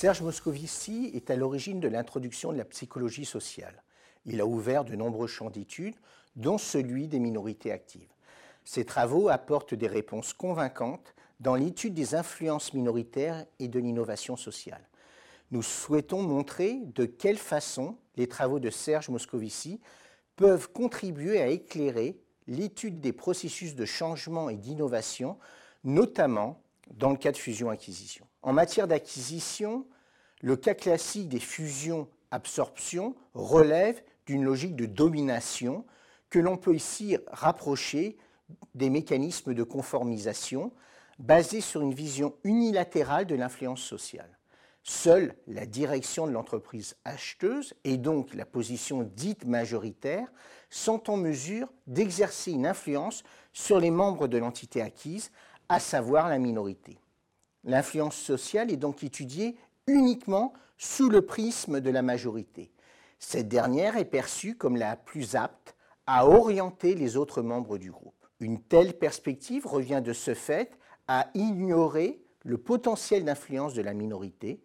Serge 0.00 0.22
Moscovici 0.22 1.10
est 1.12 1.28
à 1.28 1.34
l'origine 1.34 1.80
de 1.80 1.88
l'introduction 1.88 2.52
de 2.52 2.56
la 2.56 2.64
psychologie 2.64 3.24
sociale. 3.24 3.82
Il 4.26 4.40
a 4.40 4.46
ouvert 4.46 4.84
de 4.84 4.94
nombreux 4.94 5.26
champs 5.26 5.50
d'études, 5.50 5.96
dont 6.36 6.56
celui 6.56 7.08
des 7.08 7.18
minorités 7.18 7.72
actives. 7.72 8.12
Ses 8.64 8.84
travaux 8.84 9.28
apportent 9.28 9.74
des 9.74 9.88
réponses 9.88 10.32
convaincantes 10.32 11.16
dans 11.40 11.56
l'étude 11.56 11.94
des 11.94 12.14
influences 12.14 12.74
minoritaires 12.74 13.44
et 13.58 13.66
de 13.66 13.80
l'innovation 13.80 14.36
sociale. 14.36 14.86
Nous 15.50 15.62
souhaitons 15.62 16.22
montrer 16.22 16.78
de 16.94 17.04
quelle 17.04 17.36
façon 17.36 17.96
les 18.14 18.28
travaux 18.28 18.60
de 18.60 18.70
Serge 18.70 19.08
Moscovici 19.08 19.80
peuvent 20.36 20.70
contribuer 20.70 21.40
à 21.40 21.48
éclairer 21.48 22.20
l'étude 22.46 23.00
des 23.00 23.12
processus 23.12 23.74
de 23.74 23.84
changement 23.84 24.48
et 24.48 24.58
d'innovation, 24.58 25.38
notamment 25.82 26.62
dans 26.94 27.10
le 27.10 27.16
cas 27.16 27.32
de 27.32 27.36
fusion-acquisition. 27.36 28.26
En 28.42 28.52
matière 28.52 28.88
d'acquisition, 28.88 29.86
le 30.40 30.56
cas 30.56 30.74
classique 30.74 31.28
des 31.28 31.40
fusions-absorptions 31.40 33.14
relève 33.34 34.02
d'une 34.26 34.44
logique 34.44 34.76
de 34.76 34.86
domination 34.86 35.84
que 36.30 36.38
l'on 36.38 36.56
peut 36.56 36.74
ici 36.74 37.16
rapprocher 37.28 38.16
des 38.74 38.90
mécanismes 38.90 39.54
de 39.54 39.62
conformisation 39.62 40.72
basés 41.18 41.60
sur 41.60 41.80
une 41.80 41.94
vision 41.94 42.34
unilatérale 42.44 43.26
de 43.26 43.34
l'influence 43.34 43.82
sociale. 43.82 44.38
Seule 44.82 45.34
la 45.46 45.66
direction 45.66 46.26
de 46.26 46.32
l'entreprise 46.32 46.96
acheteuse 47.04 47.74
et 47.84 47.98
donc 47.98 48.32
la 48.34 48.46
position 48.46 49.02
dite 49.02 49.44
majoritaire 49.44 50.32
sont 50.70 51.10
en 51.10 51.16
mesure 51.16 51.68
d'exercer 51.86 52.52
une 52.52 52.66
influence 52.66 53.22
sur 53.52 53.80
les 53.80 53.90
membres 53.90 54.28
de 54.28 54.38
l'entité 54.38 54.80
acquise, 54.80 55.30
à 55.68 55.80
savoir 55.80 56.28
la 56.28 56.38
minorité. 56.38 56.98
L'influence 57.64 58.16
sociale 58.16 58.70
est 58.70 58.76
donc 58.76 59.02
étudiée 59.02 59.56
uniquement 59.86 60.52
sous 60.76 61.08
le 61.08 61.22
prisme 61.22 61.80
de 61.80 61.90
la 61.90 62.02
majorité. 62.02 62.70
Cette 63.18 63.48
dernière 63.48 63.96
est 63.96 64.04
perçue 64.04 64.56
comme 64.56 64.76
la 64.76 64.96
plus 64.96 65.34
apte 65.34 65.74
à 66.06 66.26
orienter 66.26 66.94
les 66.94 67.16
autres 67.16 67.42
membres 67.42 67.78
du 67.78 67.90
groupe. 67.90 68.14
Une 68.40 68.62
telle 68.62 68.96
perspective 68.96 69.66
revient 69.66 70.00
de 70.02 70.12
ce 70.12 70.34
fait 70.34 70.78
à 71.08 71.28
ignorer 71.34 72.22
le 72.44 72.58
potentiel 72.58 73.24
d'influence 73.24 73.74
de 73.74 73.82
la 73.82 73.94
minorité 73.94 74.62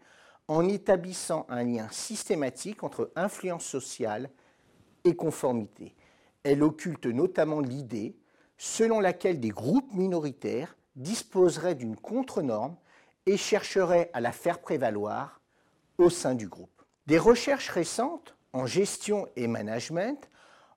en 0.48 0.68
établissant 0.68 1.46
un 1.50 1.64
lien 1.64 1.88
systématique 1.90 2.84
entre 2.84 3.12
influence 3.16 3.66
sociale 3.66 4.30
et 5.04 5.16
conformité. 5.16 5.96
Elle 6.44 6.62
occulte 6.62 7.08
notamment 7.08 7.60
l'idée 7.60 8.16
selon 8.58 9.00
laquelle 9.00 9.40
des 9.40 9.50
groupes 9.50 9.92
minoritaires 9.94 10.76
disposeraient 10.96 11.76
d'une 11.76 11.96
contre-norme 11.96 12.76
et 13.26 13.38
chercheraient 13.38 14.10
à 14.14 14.22
la 14.22 14.32
faire 14.32 14.60
prévaloir 14.60 15.42
au 15.98 16.10
sein 16.10 16.36
du 16.36 16.48
groupe. 16.48 16.84
Des 17.08 17.18
recherches 17.18 17.70
récentes 17.70 18.36
en 18.54 18.66
gestion 18.66 19.28
et 19.36 19.48
management 19.48 20.30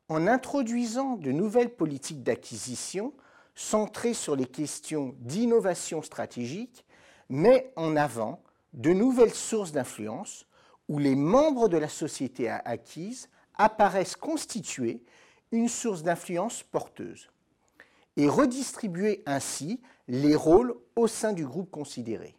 en 0.09 0.27
introduisant 0.27 1.17
de 1.17 1.33
nouvelles 1.33 1.75
politiques 1.75 2.23
d'acquisition 2.23 3.13
centrées 3.55 4.15
sur 4.15 4.37
les 4.37 4.47
questions 4.47 5.15
d'innovation 5.21 6.03
stratégique, 6.03 6.85
met 7.29 7.73
en 7.75 7.97
avant 7.97 8.43
de 8.75 8.93
nouvelles 8.93 9.35
sources 9.35 9.73
d'influence 9.73 10.47
où 10.89 10.99
les 10.99 11.17
membres 11.17 11.69
de 11.69 11.79
la 11.79 11.89
société 11.89 12.49
acquise 12.49 13.29
apparaissent 13.55 14.15
constituer 14.15 15.03
une 15.51 15.69
source 15.69 16.03
d'influence 16.03 16.63
porteuse 16.63 17.31
et 18.17 18.29
redistribuer 18.29 19.23
ainsi 19.27 19.81
les 20.09 20.35
rôles 20.35 20.75
au 20.95 21.07
sein 21.07 21.33
du 21.33 21.45
groupe 21.45 21.71
considéré. 21.71 22.37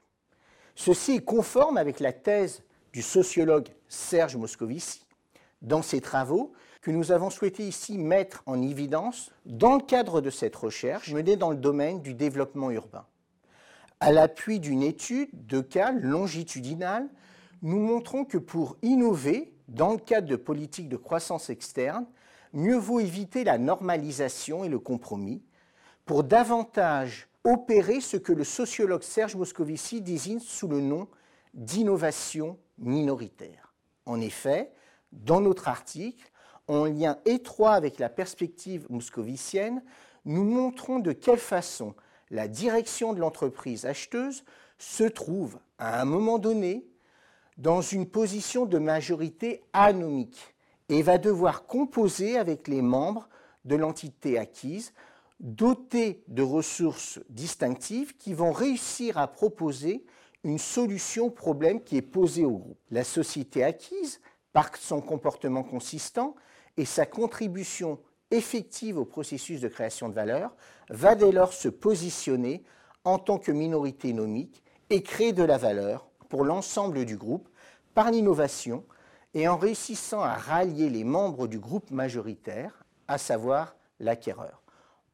Ceci 0.75 1.13
est 1.13 1.25
conforme 1.25 1.77
avec 1.77 1.99
la 1.99 2.13
thèse 2.13 2.63
du 2.93 3.01
sociologue 3.01 3.67
Serge 3.87 4.35
Moscovici. 4.35 5.05
Dans 5.61 5.81
ses 5.81 6.01
travaux, 6.01 6.53
que 6.81 6.91
nous 6.91 7.11
avons 7.11 7.29
souhaité 7.29 7.67
ici 7.67 7.97
mettre 7.97 8.43
en 8.45 8.61
évidence 8.61 9.31
dans 9.45 9.75
le 9.75 9.81
cadre 9.81 10.21
de 10.21 10.29
cette 10.29 10.55
recherche 10.55 11.11
menée 11.11 11.35
dans 11.35 11.49
le 11.49 11.57
domaine 11.57 12.01
du 12.01 12.13
développement 12.13 12.71
urbain. 12.71 13.05
À 13.99 14.11
l'appui 14.11 14.59
d'une 14.59 14.83
étude 14.83 15.29
de 15.33 15.59
cas 15.59 15.91
longitudinale, 15.91 17.09
nous 17.61 17.79
montrons 17.79 18.23
que 18.23 18.37
pour 18.37 18.77
innover 18.83 19.53
dans 19.67 19.91
le 19.91 19.97
cadre 19.97 20.27
de 20.27 20.35
politiques 20.35 20.87
de 20.87 20.95
croissance 20.95 21.49
externe, 21.49 22.05
mieux 22.53 22.77
vaut 22.77 22.99
éviter 22.99 23.43
la 23.43 23.57
normalisation 23.57 24.63
et 24.63 24.69
le 24.69 24.79
compromis 24.79 25.41
pour 26.07 26.23
davantage 26.23 27.27
opérer 27.43 27.99
ce 27.99 28.17
que 28.17 28.31
le 28.33 28.45
sociologue 28.45 29.03
Serge 29.03 29.35
Moscovici 29.35 30.01
désigne 30.01 30.39
sous 30.39 30.67
le 30.67 30.79
nom 30.79 31.07
d'innovation 31.53 32.57
minoritaire. 32.79 33.73
En 34.05 34.21
effet, 34.21 34.71
dans 35.11 35.41
notre 35.41 35.67
article, 35.67 36.31
en 36.67 36.85
lien 36.85 37.19
étroit 37.25 37.73
avec 37.73 37.99
la 37.99 38.09
perspective 38.09 38.85
moscovicienne, 38.89 39.83
nous 40.25 40.43
montrons 40.43 40.99
de 40.99 41.11
quelle 41.11 41.39
façon 41.39 41.93
la 42.29 42.47
direction 42.47 43.13
de 43.13 43.19
l'entreprise 43.19 43.85
acheteuse 43.85 44.43
se 44.77 45.03
trouve 45.03 45.59
à 45.77 46.01
un 46.01 46.05
moment 46.05 46.39
donné 46.39 46.87
dans 47.57 47.81
une 47.81 48.07
position 48.07 48.65
de 48.65 48.77
majorité 48.77 49.61
anomique 49.73 50.55
et 50.89 51.01
va 51.01 51.17
devoir 51.17 51.65
composer 51.65 52.37
avec 52.37 52.67
les 52.67 52.81
membres 52.81 53.27
de 53.65 53.75
l'entité 53.75 54.37
acquise, 54.37 54.93
dotés 55.39 56.23
de 56.27 56.41
ressources 56.41 57.19
distinctives 57.29 58.15
qui 58.17 58.33
vont 58.33 58.51
réussir 58.51 59.17
à 59.17 59.27
proposer 59.27 60.05
une 60.43 60.57
solution 60.57 61.25
au 61.25 61.29
problème 61.29 61.83
qui 61.83 61.97
est 61.97 62.01
posé 62.01 62.45
au 62.45 62.57
groupe. 62.57 62.79
La 62.91 63.03
société 63.03 63.63
acquise, 63.63 64.21
par 64.53 64.75
son 64.77 65.01
comportement 65.01 65.63
consistant, 65.63 66.35
et 66.77 66.85
sa 66.85 67.05
contribution 67.05 67.99
effective 68.31 68.97
au 68.97 69.05
processus 69.05 69.61
de 69.61 69.67
création 69.67 70.09
de 70.09 70.13
valeur 70.13 70.55
va 70.89 71.15
dès 71.15 71.31
lors 71.31 71.53
se 71.53 71.69
positionner 71.69 72.63
en 73.03 73.19
tant 73.19 73.37
que 73.39 73.51
minorité 73.51 74.13
nomique 74.13 74.63
et 74.89 75.01
créer 75.01 75.33
de 75.33 75.43
la 75.43 75.57
valeur 75.57 76.07
pour 76.29 76.43
l'ensemble 76.43 77.05
du 77.05 77.17
groupe 77.17 77.49
par 77.93 78.11
l'innovation 78.11 78.83
et 79.33 79.47
en 79.47 79.57
réussissant 79.57 80.21
à 80.21 80.33
rallier 80.33 80.89
les 80.89 81.03
membres 81.03 81.47
du 81.47 81.59
groupe 81.59 81.91
majoritaire, 81.91 82.83
à 83.07 83.17
savoir 83.17 83.75
l'acquéreur. 83.99 84.61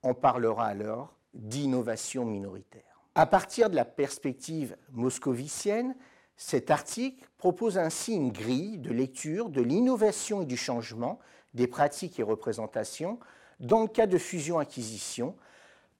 On 0.04 0.14
parlera 0.14 0.68
alors 0.68 1.16
d'innovation 1.34 2.26
minoritaire. 2.26 2.84
À 3.16 3.26
partir 3.26 3.70
de 3.70 3.76
la 3.76 3.86
perspective 3.86 4.76
moscovicienne, 4.92 5.96
cet 6.36 6.72
article 6.72 7.28
propose 7.38 7.78
ainsi 7.78 8.14
une 8.14 8.32
grille 8.32 8.80
de 8.80 8.92
lecture 8.92 9.50
de 9.50 9.62
l'innovation 9.62 10.42
et 10.42 10.46
du 10.46 10.58
changement 10.58 11.20
des 11.54 11.68
pratiques 11.68 12.20
et 12.20 12.24
représentations 12.24 13.20
dans 13.60 13.82
le 13.82 13.88
cas 13.88 14.08
de 14.08 14.18
fusion-acquisition, 14.18 15.36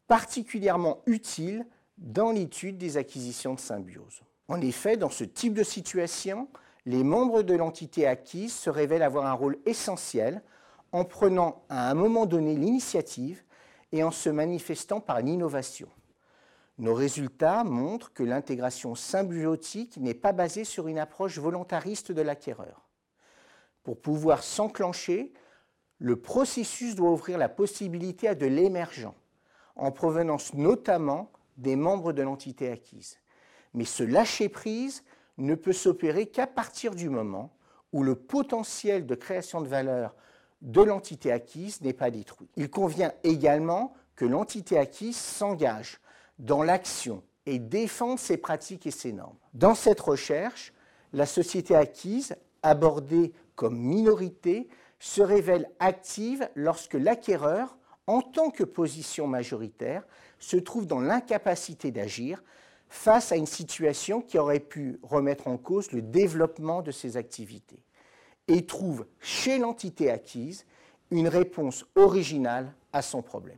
particulièrement 0.08 1.02
utile 1.06 1.66
dans 1.98 2.32
l'étude 2.32 2.78
des 2.78 2.98
acquisitions 2.98 3.54
de 3.54 3.60
symbiose. 3.60 4.22
En 4.48 4.60
effet, 4.60 4.98
dans 4.98 5.10
ce 5.10 5.24
type 5.24 5.54
de 5.54 5.64
situation, 5.64 6.50
les 6.86 7.04
membres 7.04 7.44
de 7.44 7.54
l'entité 7.54 8.08
acquise 8.08 8.54
se 8.54 8.70
révèlent 8.70 9.04
avoir 9.04 9.26
un 9.26 9.34
rôle 9.34 9.58
essentiel 9.66 10.42
en 10.92 11.06
prenant 11.06 11.64
à 11.70 11.90
un 11.90 11.94
moment 11.94 12.26
donné 12.26 12.56
l'initiative 12.56 13.44
et 13.94 14.04
en 14.04 14.12
se 14.12 14.30
manifestant 14.30 15.00
par 15.00 15.22
l'innovation. 15.22 15.88
Nos 16.80 16.96
résultats 16.96 17.64
montrent 17.64 18.12
que 18.12 18.24
l'intégration 18.24 18.96
symbiotique 18.96 19.98
n'est 19.98 20.16
pas 20.16 20.34
basée 20.34 20.64
sur 20.64 20.88
une 20.88 20.98
approche 20.98 21.38
volontariste 21.38 22.12
de 22.12 22.22
l'acquéreur. 22.24 22.90
Pour 23.84 24.02
pouvoir 24.02 24.44
s'enclencher, 24.44 25.32
le 26.00 26.16
processus 26.16 26.96
doit 26.96 27.12
ouvrir 27.12 27.38
la 27.38 27.50
possibilité 27.50 28.28
à 28.28 28.36
de 28.36 28.48
l'émergent, 28.48 29.16
en 29.76 29.92
provenance 29.92 30.56
notamment 30.56 31.32
des 31.58 31.76
membres 31.76 32.14
de 32.14 32.24
l'entité 32.24 32.72
acquise. 32.72 33.20
Mais 33.76 33.86
ce 33.86 34.04
lâcher-prise 34.04 35.04
ne 35.38 35.54
peut 35.54 35.74
s'opérer 35.74 36.26
qu'à 36.26 36.48
partir 36.48 36.96
du 36.96 37.10
moment 37.10 37.56
où 37.92 38.02
le 38.02 38.16
potentiel 38.16 39.06
de 39.06 39.14
création 39.14 39.62
de 39.62 39.68
valeur 39.68 40.16
de 40.64 40.82
l'entité 40.82 41.32
acquise 41.32 41.82
n'est 41.82 41.94
pas 41.94 42.10
détruit. 42.10 42.50
Il 42.56 42.70
convient 42.70 43.12
également 43.24 43.94
que 44.16 44.26
l'entité 44.26 44.78
acquise 44.78 45.18
s'engage 45.18 46.00
dans 46.40 46.64
l'action 46.64 47.22
et 47.46 47.60
défende 47.60 48.18
ses 48.18 48.38
pratiques 48.38 48.88
et 48.88 48.92
ses 48.92 49.12
normes. 49.12 49.36
Dans 49.54 49.76
cette 49.76 50.00
recherche, 50.00 50.74
la 51.12 51.26
société 51.26 51.76
acquise, 51.76 52.36
abordée 52.64 53.34
comme 53.56 53.78
minorité, 53.78 54.70
se 55.00 55.22
révèle 55.22 55.70
active 55.80 56.50
lorsque 56.56 56.94
l'acquéreur, 56.94 57.78
en 58.08 58.22
tant 58.22 58.50
que 58.50 58.64
position 58.64 59.28
majoritaire, 59.28 60.08
se 60.40 60.56
trouve 60.56 60.88
dans 60.88 61.02
l'incapacité 61.02 61.92
d'agir 61.92 62.42
face 62.88 63.34
à 63.34 63.36
une 63.36 63.46
situation 63.48 64.22
qui 64.22 64.38
aurait 64.38 64.60
pu 64.60 65.00
remettre 65.04 65.48
en 65.48 65.58
cause 65.58 65.92
le 65.92 66.02
développement 66.02 66.82
de 66.82 66.92
ses 66.92 67.18
activités 67.18 67.84
et 68.48 68.66
trouve 68.66 69.06
chez 69.20 69.58
l'entité 69.58 70.12
acquise 70.12 70.66
une 71.12 71.28
réponse 71.28 71.86
originale 71.96 72.74
à 72.92 73.02
son 73.02 73.22
problème. 73.22 73.58